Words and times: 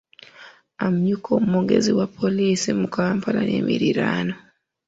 Amyuka 0.85 1.29
omwogezi 1.39 1.91
wa 1.97 2.07
poliisi 2.17 2.69
mu 2.79 2.87
Kampala 2.95 3.41
n’emiriraano. 3.45 4.35